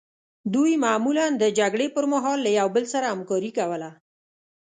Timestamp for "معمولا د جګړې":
0.85-1.87